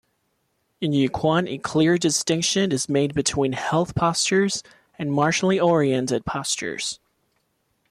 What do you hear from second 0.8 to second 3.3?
Yiquan, a clear distinction is made